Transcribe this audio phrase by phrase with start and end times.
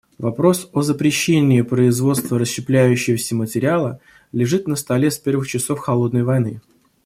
[0.17, 3.99] Вопрос о запрещении производства расщепляющегося материала
[4.31, 6.59] лежит на столе с первых часов "холодной войны".